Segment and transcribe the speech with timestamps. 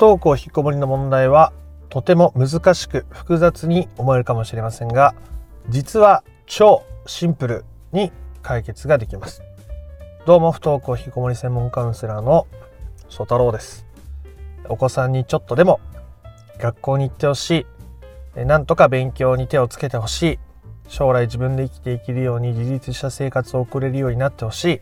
[0.00, 1.52] 登校引きこもりの問題は
[1.90, 5.14] とても難しく複雑に思えるかもしれませんが
[5.68, 8.10] 実は超シンプルに
[8.40, 9.42] 解決ができます。
[10.24, 12.46] どうも不登校引きこもり専門カウンセラーの
[13.10, 13.84] 曽太郎です。
[14.70, 15.80] お子さんにちょっとでも
[16.58, 17.66] 学校に行ってほし
[18.36, 18.46] い。
[18.46, 20.38] なんとか勉強に手をつけてほしい。
[20.88, 24.80] 将来自分で生きていけるように自立した生活を送れるようになってほしい。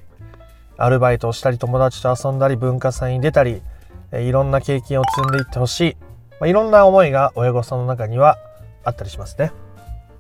[0.77, 3.63] アルバイトをしたり友達と遊んだり文化祭に出たり
[4.13, 5.97] いろんな経験を積んでいってほしい、
[6.41, 8.39] まあ、いろんな思いが親御さんの中には
[8.85, 9.53] あったりしますね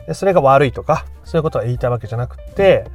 [0.07, 2.87] でそれが悪いとかそういうことは言いたいわけじゃなくて、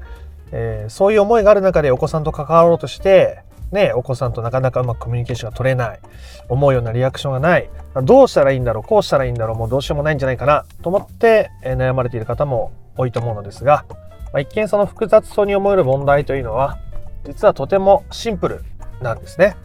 [0.52, 3.44] えー、そういう思いがある中でお子さんと関わろうとして
[3.74, 6.00] ね、お子さんとなかなかうまくコミュニケーションが取れない
[6.48, 7.68] 思うようなリアクションがない
[8.04, 13.86] どうしたらいいんだろうこうしたらいいんだろうもうどうしようもないんじゃないかなと思って、え悩まれている方も多いと思うのですが、
[14.32, 16.78] まあ、一見その複雑そうに思える問題というのは
[17.26, 18.64] 実はとてもシンプル
[19.02, 19.56] なんですね。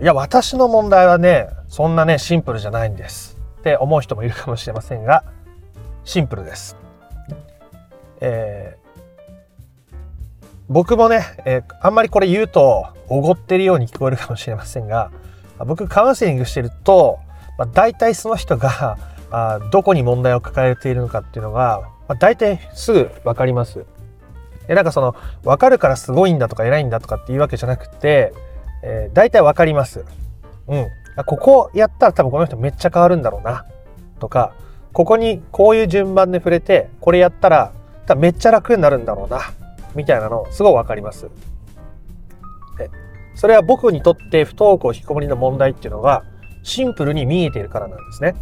[0.00, 5.24] いや私の問題はねそんなねシンプルじゃないんですって思う人もいるかもしれませんが
[6.04, 6.76] シンプルです。
[8.20, 8.76] え
[10.68, 15.10] 僕もね、えー、あんまりこれ言うとおごってるように聞こえるかもしれませんが
[15.58, 17.18] 僕カウンセリングしてると、
[17.56, 18.98] まあ、大体その人が
[19.30, 23.84] あどこに問題を抱えているのかっていうのが、まあ、大体すぐ分かります。
[24.66, 28.34] でなんかその分かるからすごいんだとか偉いんだとかっていうわけじゃなくて、
[28.82, 30.04] えー、大体分かります。
[30.68, 30.86] うん。
[31.24, 33.64] ここやったら多分この人めっちゃ変わるんだろうな
[34.20, 34.52] とか
[34.92, 37.72] ここにこういう順番で触れてこれやったら
[38.04, 39.40] 多分めっちゃ楽になるんだろうな
[39.94, 41.28] みたいなのすごい分かります。
[43.36, 46.24] それは僕にとって不登校引きこもりの問題っていうのが
[46.62, 48.34] シンプルに見えているからなんですね。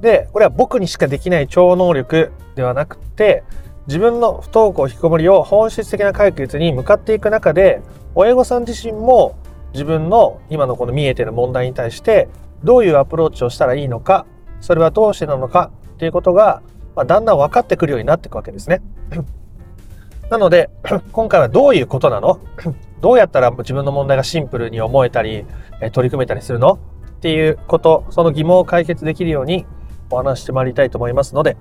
[0.00, 3.42] で、これは僕にしかできない超能力ではなくて、
[3.88, 7.82] 自分の不登校引きこもりを本質的な解決に向かっていく中で、
[8.14, 9.36] 親御さん自身も
[9.72, 12.28] 自分の今のこの見えてる問題に対して
[12.62, 14.26] どういうアプローチをしたらいいのか、
[14.60, 16.62] それはどうしてなのかっていうことが、
[16.94, 18.82] まあ、だんだん分かってくるようになっていくわけですね。
[20.30, 20.70] なので、
[21.12, 22.38] 今回はどういうことなの？
[23.00, 25.44] どうやったら自分の問題がシンプルに思えたり、
[25.92, 26.78] 取り組めたりするの？
[27.16, 29.66] っていうこと、その疑問を解決できるように
[30.10, 31.56] お話してまいりたいと思いますので、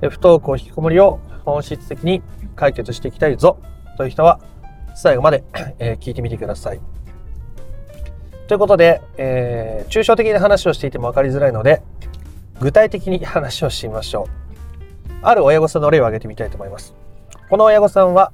[0.00, 2.22] 不登校引きこもりを本質的に
[2.56, 3.58] 解決していきたいぞ
[3.96, 4.40] という人は
[4.94, 5.44] 最後まで、
[5.78, 6.80] え聞いてみてください。
[8.48, 11.82] ということで、えー、抽象的な話をしていても分かりづらいので、
[12.60, 15.12] 具体的に話をしてみましょう。
[15.22, 16.94] ある親御さんの例を挙げてみたいと思います。
[17.48, 18.32] この親御さんは、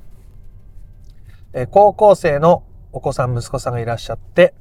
[1.53, 4.55] え高校生のお子さん、息子さんがいらっしゃって、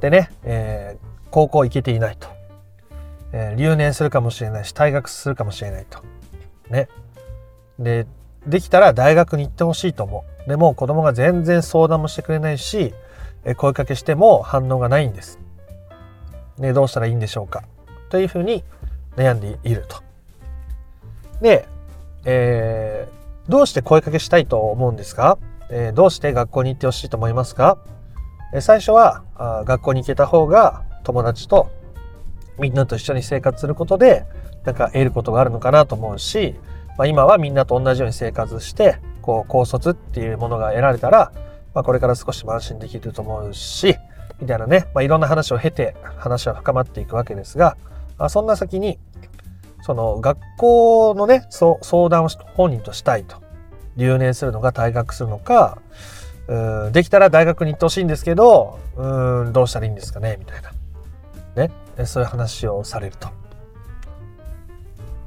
[0.00, 2.28] でね、えー、高校行けていないと。
[3.32, 6.00] えー、留年するかもしれないし、退学するかもしれないと。
[6.70, 6.88] ね。
[7.78, 8.06] で、
[8.46, 10.48] できたら大学に行ってほしいと思う。
[10.48, 12.94] でも子供が全然相談もしてくれないし、
[13.56, 15.38] 声かけしても反応がないんです。
[16.58, 17.64] ね、どうしたらいいんでしょうか。
[18.10, 18.64] というふうに
[19.16, 20.02] 悩んでいると。
[21.40, 21.66] で、
[22.24, 25.38] えー、どうして声かけしたいと思うんですか、
[25.68, 27.78] えー、どうして学校に行ってほしいと思いますか、
[28.54, 31.70] えー、最初はあ学校に行けた方が友達と
[32.58, 34.24] みんなと一緒に生活することで
[34.64, 36.54] なんか得ることがあるのかなと思うし、
[36.96, 41.32] まあ、今はみんなと同じように生活してこう高卒っていうものが得られたら、
[41.74, 43.96] まあ、これから少し安心できると思うし
[44.40, 47.76] みたいなね、まあ、いろんな話を経て話は深まっていくわけですが、
[48.18, 48.98] あ、そんな先に
[49.82, 53.42] その学校のね相談を本人としたいと
[53.96, 55.78] 留年するのか退学するのか
[56.48, 60.72] うんできたら大学に行ってほしいんですけどうんどうしたらいいんですかねみたいな
[61.66, 63.43] ねそういう話をされると。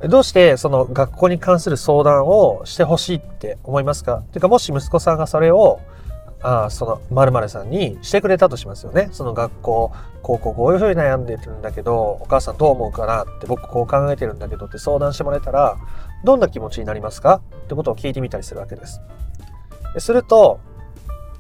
[0.04, 4.18] どうしてその学校に関する相談をしてほしいって思いますか？
[4.32, 5.80] ていうかもし息子さんがそれを
[6.44, 9.10] あその〇〇さんにしてくれたとしますよね。
[9.12, 9.92] その学校、
[10.22, 15.78] 高校こういうふうに悩んでるんだけど、お母さんどう思うかなって僕こう考えてるんだけどって相談してもらえたら、
[16.24, 17.42] どんな気持ちになりますか？
[17.64, 19.02] ってことを聞いてみたりするわけです。
[19.98, 20.60] すると、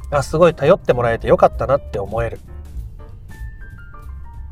[0.09, 2.40] あ、すごい頼ってもらえてよかったなって思える。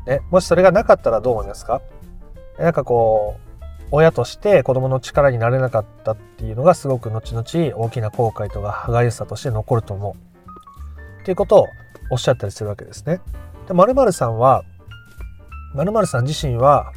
[0.06, 1.82] ね、もしそれがなかったらどう思いますか？
[2.56, 3.45] なんかこう、
[3.90, 11.22] 親として子供の力になれなかったっていうのがすごく後々大きな後悔とか歯がゆさとして残ると思う。
[11.22, 11.66] っていうことを
[12.10, 13.20] おっしゃったりするわけですね。
[13.66, 14.62] で、〇〇さんは、
[15.74, 16.92] 〇〇さん自身は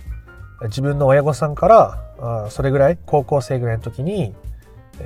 [0.64, 4.36] 自分の親御さんからそれぐらい高校生ぐらいの時に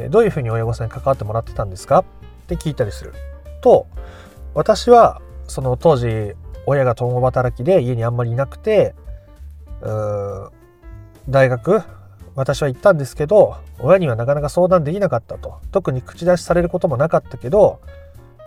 [0.09, 2.00] どういうふうに親御さんに関わってもらってたんですか？
[2.00, 2.06] っ
[2.47, 3.13] て聞いたりする
[3.62, 3.88] と
[4.53, 6.33] 私はその当時
[6.65, 8.95] 親が共働きで家にあんまりいなくて
[11.30, 11.81] 大学
[12.36, 17.80] 私は行ったんですけど親にはなかなか相談できなかったと特に口出しされることもなかったけど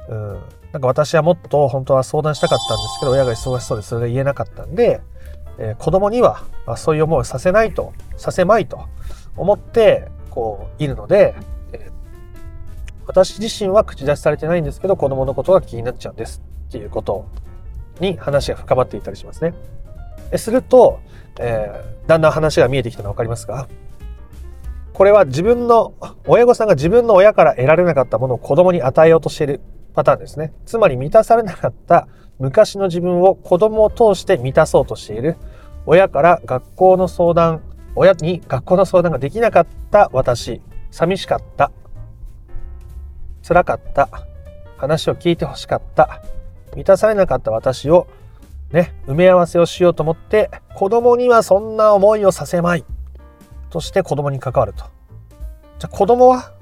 [0.08, 0.40] うん、
[0.72, 5.00] なんか私はもっと本当は相談したかったんですけど、親が忙しそうでそれが言えなかったんで、
[5.58, 6.44] えー、子供には
[6.76, 8.86] そういう思いをさせないと、させまいと
[9.36, 11.34] 思って、こう、いるので、
[11.72, 11.92] えー、
[13.06, 17.26] 私自身は口出しされてないんですけど、子供のことが気になっちゃうんですっていうこと
[18.00, 19.54] に話が深まっていたりしますね。
[20.30, 21.00] えすると、
[21.38, 23.68] えー、だんだん話が見えてきたの分かりますか？
[24.92, 25.92] これは自分の、
[26.26, 29.60] 親御さんが自分の親から得られなかったものを子供に与えようとしている
[29.94, 30.52] パターンですね。
[30.64, 35.36] つまり満たされなかった昔の自分を子供を通して満たそうとしている。
[35.84, 37.62] 親から学校の相談、
[37.94, 41.70] 親に学校の相談ができなかった私、寂しかった、
[43.46, 44.08] 辛かった、
[44.78, 46.22] 話を聞いてほしかった、
[46.74, 48.06] 満たされなかった私を
[48.76, 52.84] ね、埋め合わせをしようと思って、子供にはそんな思いをさせまい。
[53.70, 54.84] として子供に関わると。
[55.78, 56.52] じゃあ子供は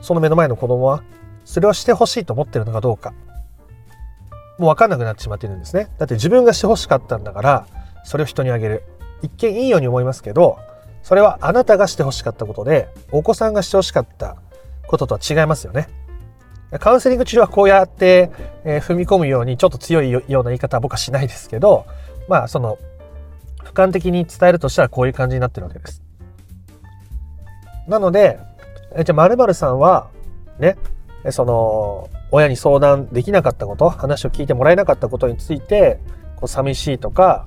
[0.00, 1.02] その目の前の子供は
[1.44, 3.12] それをしてほしいと思ってるのかどうか。
[4.56, 5.88] もう分かんなくなってしまってるんですね。
[5.98, 7.66] だって自分がしてほしかったんだから、
[8.04, 8.84] それを人にあげる。
[9.22, 10.58] 一見いいように思いますけど、
[11.02, 14.36] それはあなたがしてほしかったことで、お子さんがしてほしかった
[14.86, 15.88] こととは違いますよね。
[16.80, 18.30] カウンセリング治療はこうやって、
[18.64, 21.86] えー、踏み込むようにちょっと強いような言い方は僕はしないですけど、
[22.28, 22.78] まあその、
[23.62, 26.02] 俯瞰的に伝えるとしたらこういう感じになってるわけです。
[27.86, 28.38] なので、
[28.96, 30.08] えじゃあ〇〇さんは、
[30.58, 30.76] ね、
[31.30, 36.00] その、親に相談できなかったこと、話を聞いてもらえなかったことについて、
[36.36, 37.46] こう寂しいとか、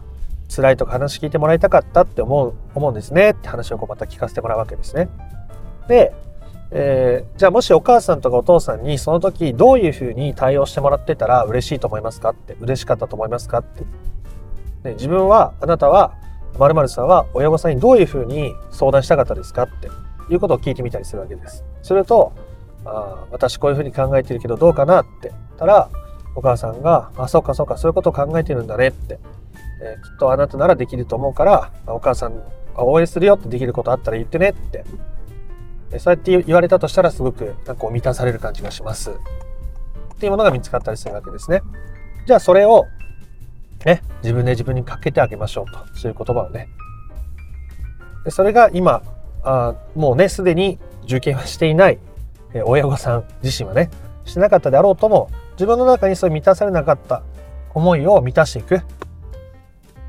[0.53, 5.09] 辛いとか話聞いてもらいたかったって思う、思うんですねって話をこうまた聞かせてもらうわけですね。
[5.87, 6.13] で、
[6.71, 13.81] えー、じゃあもしお母さんとかお父さんにその時どういうふうに対応してもらってたら嬉しいと思いますかって嬉しかったと思いますかって、
[14.83, 16.13] ね、自分はあなたは
[16.59, 19.89] 〇〇さんは親御さんにどういうふうに相談したかったですかって
[20.31, 21.63] いうことを聞いてみたりするわけです。
[21.83, 22.33] すると
[22.85, 25.89] あ私こういうふうに考えてるけどどうかなって言ったら
[26.35, 29.19] お母さんが「あそうかそうかそういうことを考えてるんだね」って、
[29.81, 32.41] えー、きっとあなたならできると思うからお母さん
[32.75, 34.83] 応援するよってできることあったら言ってねって
[35.99, 39.11] そうやって言われたとしたらすごくなんか満たされる感じがします。
[39.11, 41.61] っていうものが見つかったりするわけですね。
[42.25, 42.85] じゃあそれを
[43.85, 45.79] ね、自分で自分にかけてあげましょうと。
[45.97, 46.67] そういう言葉をね。
[48.25, 49.01] でそれが今、
[49.43, 51.99] あもうね、すでに受験はしていない
[52.53, 53.89] え親御さん自身はね、
[54.25, 57.23] してなかったであろうとも、自分の中にそういう満たされなかった
[57.73, 58.81] 思いを満たしていくっ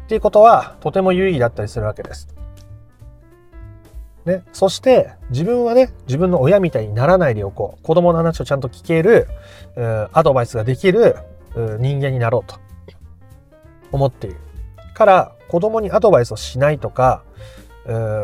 [0.09, 2.29] ていうことはとても有意義だったりするわけです。
[4.29, 9.27] ね、そして自分はね自分の親みたいにならないでおこう子供の話をちゃんと聞ける
[10.13, 11.17] アドバイスができる
[11.55, 12.61] 人間になろうと
[13.91, 14.37] 思っている。
[14.95, 17.23] から子供にアドバイスをしないとか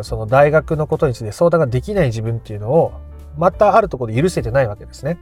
[0.03, 2.93] その大学のことについて相談ができない自分っていうのを
[3.39, 5.19] またあるところで許せてないわけですね。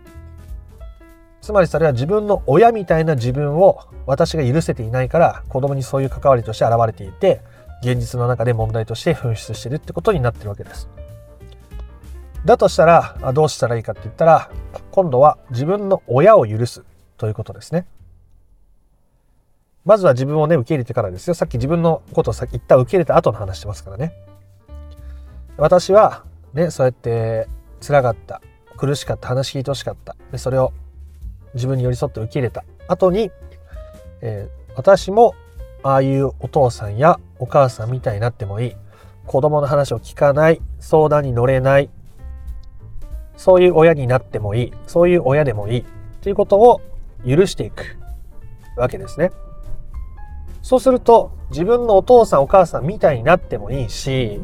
[1.41, 7.41] つまりそれは自分の親みたいな自分を私が許せていないから子供にそういう関わりとして現れていて
[7.83, 10.89] 現実の中で問題として噴出してるってことになってるわけです。
[12.45, 14.51] だとしたらどうしたらいいかって言ったら
[14.91, 16.85] 今度は自分の親を許す
[17.17, 17.87] ということですね。
[19.85, 21.35] まずは自分をね受け入れてからですよ。
[21.35, 24.13] さっき自分のことをさっき一旦受け入れた後の話してますからね。
[25.57, 26.25] 私は
[26.55, 27.49] ねそうやって
[27.81, 28.41] 辛かった
[28.77, 30.73] 苦しかった話聞いてほしかったでそれを
[31.55, 33.31] 自分に寄り添って受け入れた後に、
[34.23, 35.35] えー、私も
[35.83, 38.77] ああいうお父さんやお母さんみたいになってもいい
[39.27, 41.91] 子供の話を聞かない相談に乗れない
[43.37, 45.85] そういう親になってもいいそういう親でもいい
[46.21, 46.81] ということを
[47.27, 47.97] 許していく
[48.77, 49.31] わけですね。
[50.63, 54.41] そうすると自分のお父さんお母さんみたいになってもいいし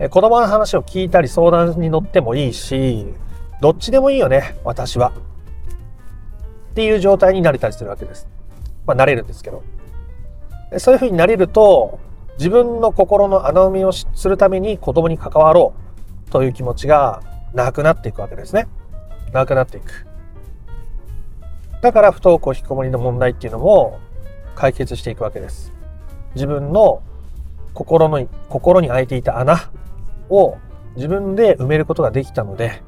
[0.00, 3.06] え子供の話を聞いたり相談に乗ってもいいし、
[3.60, 5.12] どっちでもいいよね、私は。
[6.70, 8.28] っていう状態になれたりするわけです。
[8.86, 9.64] まあ、なれるんですけど。
[10.78, 11.98] そういうふうになれると、
[12.38, 15.74] 自分の心の穴埋めをするために子供に関わろ
[16.28, 18.68] うという気持ちがなくなっていくわけですね。
[19.32, 20.06] なくなっていく。
[21.82, 23.98] だから不登校引きこもりの問題っていうのも
[24.54, 25.72] 解決していくわけです。
[26.34, 27.02] 自分の
[27.74, 29.70] 心の心に開いていた穴
[30.30, 30.56] を
[30.96, 32.82] 自分で埋めることができたので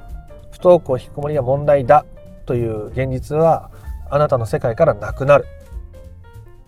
[0.53, 2.05] 不登校引きこもりが問題だ
[2.47, 3.71] という現実は
[4.11, 5.47] あなたの世界からなくなる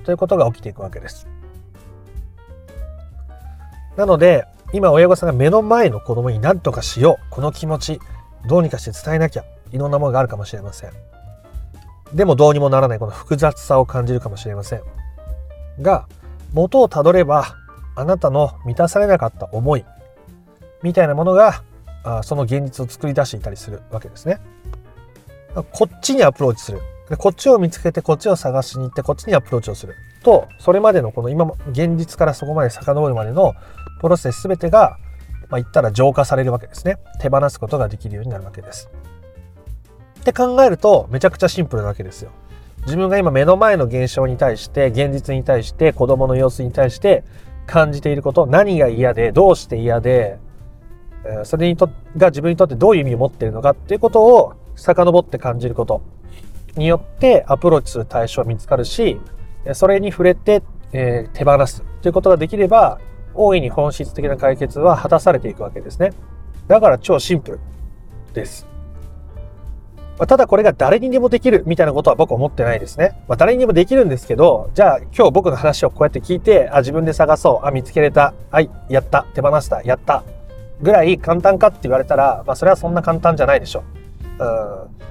[0.04, 1.28] ということが起きていくわけです。
[3.96, 8.00] なので今親御さんが目の前の子供に何とかしようこの気持ち
[8.46, 10.90] どうにかして伝えなきゃいろんなものがあるかもしれません。
[12.14, 14.82] でもどうにもならないこの複雑さを感じるかもしれません。
[15.80, 16.06] が
[16.52, 17.56] 元をたどれば
[17.94, 19.84] あなたの満たされなかった思い
[20.82, 21.62] みたいなものが
[22.22, 24.40] その現実を作り出していたりするわけですね。
[25.54, 26.80] こっちにアプローチする。
[27.12, 29.96] でこっちを見つけてこっちを探しに行ってこっちにアプローチをする。
[30.22, 33.52] とそれまでのこの今現実からそこまで遡るまでの
[34.00, 34.96] プロセス全てが、
[35.50, 36.96] まあ、言ったら浄化されるわけですね。
[37.20, 38.88] 手放すことができるようになるわけです。
[40.20, 42.30] って考えるとめちゃくちゃシンプルなわけですよ。
[42.84, 47.24] 自分が今目の前の現象に対して現実に対して子供の様子に対して
[47.66, 50.38] 感じていること何が嫌でどうして嫌で
[51.44, 56.00] それにとが自分にとってどういう意味を持っているのかっていうことを遡って感じること。
[56.76, 59.20] によってアプローチする対象は見つかるし、
[59.74, 60.62] それに触れて、
[60.92, 63.00] えー、手放すということができれば、
[63.34, 66.12] 大いに本質的な解決は果たされていくわけですね。
[66.68, 67.60] だから超シンプル
[68.34, 68.66] です。
[70.18, 73.22] まあ、ただこれが誰にでもできるみたいなことは僕は思ってないですね。
[73.28, 80.22] まあ、誰にでもできるんですけど、じゃあ今日僕の話をこうやって聞いて、あ、自分で探そう、あ、見つけれた、はい、やった、手放した、やった、
[80.82, 83.84] ぐらい簡単かって言われたら、まあそれはそんな簡単じゃないでしょ。
[84.38, 85.02] うん。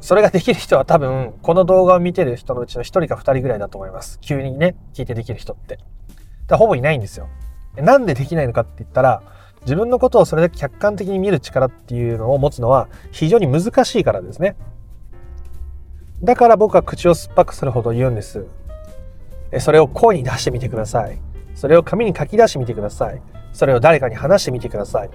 [0.00, 4.18] それができる人は多分、この動画を見てる人のうちの1人か2人ぐらいだと思います。
[4.20, 5.78] 急にね、聞いてできる人って。
[6.46, 7.28] だほぼいないんですよ。
[7.76, 9.22] なんでできないのかって言ったら、
[9.62, 14.56] 自分のことをそれだけ客観的に見る力っていうのを持つのは非常に難しいからですね。
[16.22, 18.46] だから僕は口を酸っぱくするほど言うんです。
[19.58, 21.18] それを声に出してみてください。
[21.54, 23.20] それを紙に書き出してみてください。
[23.52, 25.10] それを誰かに話してみてください。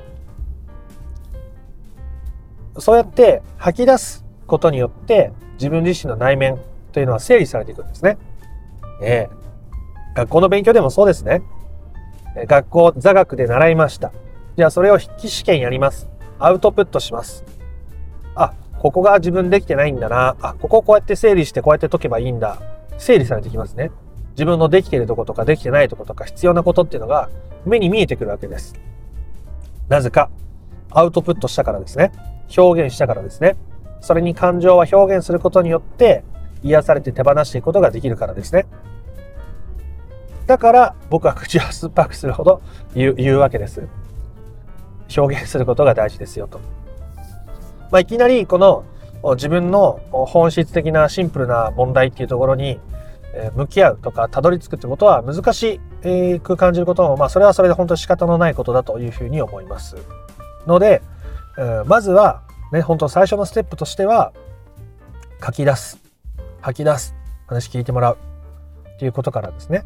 [2.77, 6.59] そうやって吐き出すことによって自分自身の内面
[6.91, 8.17] というのは整理されていくんですね。
[9.01, 9.45] ええ
[10.15, 11.41] 学校の勉強でもそうですね。
[12.47, 14.13] 学校座学で習いました。
[14.57, 16.09] じゃあそれを筆記試験やります。
[16.39, 17.43] アウトプットします。
[18.33, 20.37] あ、ここが自分できてないんだな。
[20.41, 22.61] あ、ここをこうやって整理してこうやって解けばいいんだ。
[22.97, 23.91] 整理されてきますね。
[24.31, 27.29] 自分のできているとことかできてないとことか必要なことっていうのが
[27.65, 28.75] 目に見えてくるわけです。
[29.89, 30.29] なぜか、
[30.91, 32.11] アウトプットしたからですね。
[32.57, 33.57] 表現したからですね。
[34.05, 36.23] それに感情は表現することによって
[36.61, 38.67] 癒されて手放していくことができるからですね。
[40.45, 42.61] だから僕は口を酸っぱくするほど
[42.93, 43.87] 言う言うわけです。
[45.17, 46.59] 表現することが大事ですよと。
[47.89, 48.83] まあ、いきなりこの
[49.33, 52.79] 自分の本質的なシンプルな問題っていうところに
[53.55, 55.79] 向き合うとかたどり着くってことは難し
[56.43, 59.95] く感じることもまあそれはそれで本当に仕方のないことだというふうに思います。
[60.67, 61.01] ので
[61.87, 64.33] まずはね、本当最初のステップとしては、
[65.43, 65.99] 書き出す、
[66.61, 67.15] 吐き出す、
[67.47, 68.17] 話聞いてもらう。
[68.95, 69.85] っていうことからですね。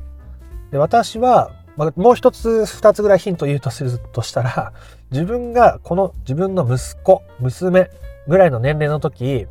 [0.71, 4.73] で、私は、まあ、もう一つ、二つぐらいヒントを言うとするとしたら、
[5.11, 7.89] 自分がこの自分の息子、娘
[8.27, 9.47] ぐらいの年齢の時、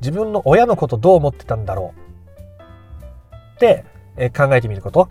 [0.00, 3.34] 自分の親のことどう思ってたんだろう。
[3.56, 3.84] って
[4.16, 5.08] え考えてみること。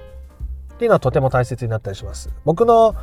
[0.74, 2.30] っていうのはとても大切になったりします。
[2.46, 2.96] 僕の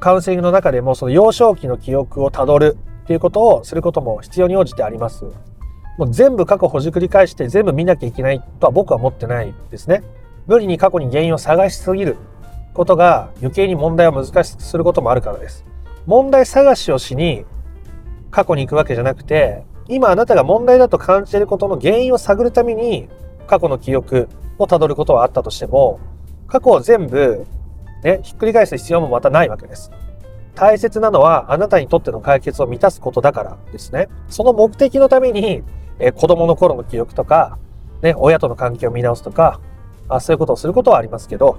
[0.00, 2.78] カウンセリングの中でもその幼少期の記憶をたどる。
[3.04, 5.24] っていうことをすることも必要に応じてあります。
[5.98, 10.02] もう全部過去ほじくり返して全部見なきゃいけないとは僕は思ってないですね。
[10.46, 12.16] 無理に過去に原因を探しすぎる
[12.72, 15.64] ことが余計に問題を難しくすることもあるからです。
[16.06, 17.44] 問題探しをしに
[18.30, 23.08] 過去に行くわけじゃなくて、今あなたが問題だと感じていることの原因を探るために
[23.46, 26.00] 過去の記憶をたどることはあったとしても、
[26.48, 27.46] 過去を全部
[28.02, 29.90] ね、ひっくり返す必要もまたないわけです。
[30.54, 34.08] 大切なのはあなたにとっての解決を満たすことだからですね。
[34.28, 35.62] その目的のために、
[35.98, 37.58] えー、子供の頃の記憶とか、
[38.02, 39.60] ね、親との関係を見直すとか、
[40.08, 41.58] あそういうことをすることはありますけど、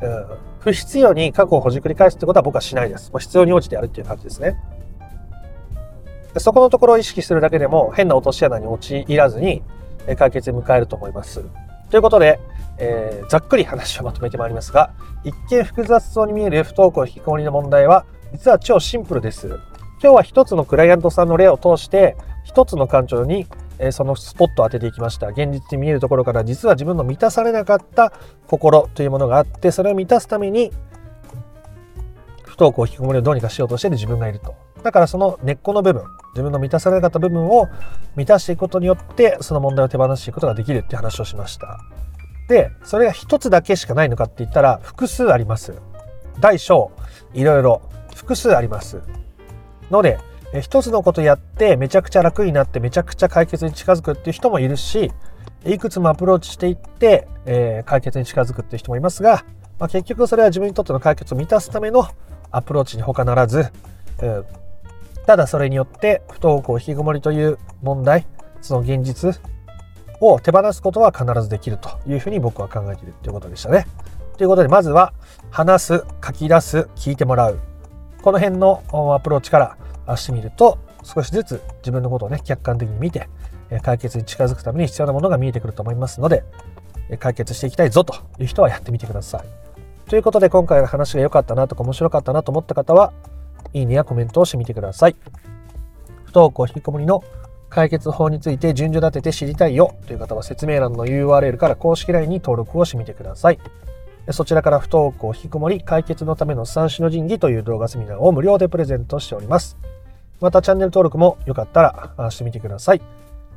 [0.00, 0.26] うん、
[0.60, 3.10] 不必要に過去をほじくり返すってことは僕はしないです。
[3.10, 4.56] もう必要に応じてやるっていう感じですね。
[6.36, 9.62] そこのところを意識するだけでも変な落とし穴に陥らずに
[10.16, 11.42] 解決に迎えると思います。
[11.90, 12.38] ということで、
[12.78, 14.90] えー、ざっくり話をまとめてまいりますが、
[15.24, 19.48] 一見複雑そうに見える不登校引きこもりの問題は、実は超シンプルです。
[20.00, 23.46] 今日は一つのクライアントさんの例を通して、一つの感情に、
[23.78, 25.28] えー、そのスポットを当てていきました。
[25.28, 28.12] 現実に見えるところから実は自分の満たされなかった
[28.46, 30.70] 心というものがあって、それを満たすために、
[32.44, 34.54] 不登校引きこもりをどうにかしようとしている自分がいると。
[34.82, 36.04] だからその根っこの部分、
[36.34, 37.68] 自分の満たされなかった部分を
[38.16, 41.80] 満たしていくことによって、その問題を手放していくことができるっていう話をしました。
[42.48, 45.74] で、それが一つだけしかないのかって言ったら、複数あります。
[46.40, 46.90] 大小、
[47.34, 47.82] いろいろ、
[48.14, 49.00] 複数あります。
[49.90, 50.18] ので、
[50.62, 55.12] 一つのことやってめちゃくちゃ楽になってめちゃくちゃ解決に近づくっていう人もいるし、
[55.66, 59.44] いくつもアプローチしていって、えー、解決に近づくっていう人もいますが、
[59.78, 62.08] まあ、結局それは自分にとっての解決を満たすための
[62.50, 63.70] アプローチに他ならず、
[64.22, 64.44] うん、
[65.26, 68.26] ただそれによって不登校引きこもりという問題、
[68.62, 69.38] その現実
[70.20, 73.86] を手放すことは必ずできるというふうに僕は考えているということでしたね。
[74.36, 75.12] ということで、まずは
[75.50, 77.58] 話す、書き出す、聞いてもらう。
[78.22, 78.82] この辺の
[79.14, 83.28] アプローチからしてみると、少しずつ自分のことをね、客観的に見て、
[83.82, 86.44] 解決に近づくために必要なものが見えてくると思いますので、
[87.18, 89.44] 解決していきたいぞという人はやってみてください。
[90.08, 93.12] ということで今回の話が良かったなとか面白かったなと思った方は、
[93.72, 95.16] いいねやコメントをしてみてください。
[96.24, 97.22] 不登校引きこもりの
[97.70, 103.58] 解決法について順序立てて知りたいよという方は説明欄の URL から公式 LINE に登録をしてみてください。
[104.30, 109.78] そちらから不登校引きこもり解決のための三種の神器という動画セミナーを無料でプレゼントしております。
[110.40, 113.02] またチャンネル登録もよかったらしてみてください。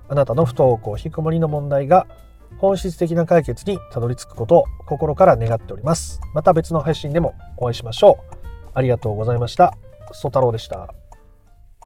[0.08, 2.08] あなたの不登校引きこもりの問題が
[2.58, 6.22] 本質的な解決にたどり着くことを心から願っております。
[6.34, 8.38] また別の配信でもお会いしましょう。
[8.74, 9.78] ありがとうございました。
[10.14, 11.01] ソ太郎でした。